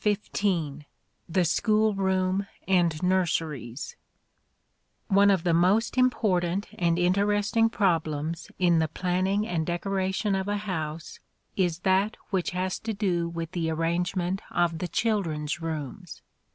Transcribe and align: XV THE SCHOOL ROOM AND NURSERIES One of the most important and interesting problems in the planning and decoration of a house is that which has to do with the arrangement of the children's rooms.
XV 0.03 0.79
THE 1.29 1.45
SCHOOL 1.45 1.93
ROOM 1.93 2.47
AND 2.67 3.03
NURSERIES 3.03 3.95
One 5.09 5.29
of 5.29 5.43
the 5.43 5.53
most 5.53 5.95
important 5.95 6.67
and 6.73 6.97
interesting 6.97 7.69
problems 7.69 8.49
in 8.57 8.79
the 8.79 8.87
planning 8.87 9.47
and 9.47 9.63
decoration 9.63 10.33
of 10.33 10.47
a 10.47 10.57
house 10.57 11.19
is 11.55 11.81
that 11.81 12.17
which 12.31 12.49
has 12.49 12.79
to 12.79 12.95
do 12.95 13.29
with 13.29 13.51
the 13.51 13.69
arrangement 13.69 14.41
of 14.49 14.79
the 14.79 14.87
children's 14.87 15.61
rooms. 15.61 16.23